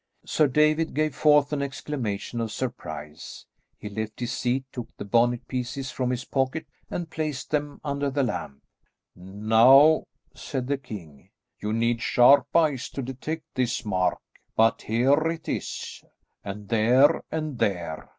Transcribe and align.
Sir 0.25 0.47
David 0.47 0.95
gave 0.95 1.13
forth 1.13 1.53
an 1.53 1.61
exclamation 1.61 2.41
of 2.41 2.51
surprise. 2.51 3.45
He 3.77 3.87
left 3.87 4.19
his 4.19 4.31
seat, 4.31 4.65
took 4.71 4.87
the 4.97 5.05
bonnet 5.05 5.47
pieces 5.47 5.91
from 5.91 6.09
his 6.09 6.25
pocket 6.25 6.65
and 6.89 7.11
placed 7.11 7.51
them 7.51 7.79
under 7.83 8.09
the 8.09 8.23
lamp. 8.23 8.63
"Now," 9.15 10.05
said 10.33 10.65
the 10.65 10.79
king, 10.79 11.29
"you 11.59 11.71
need 11.71 12.01
sharp 12.01 12.47
eyes 12.55 12.89
to 12.89 13.03
detect 13.03 13.43
this 13.53 13.85
mark, 13.85 14.17
but 14.55 14.85
there 14.87 15.29
it 15.29 15.47
is, 15.47 16.03
and 16.43 16.67
there, 16.69 17.21
and 17.29 17.59
there. 17.59 18.09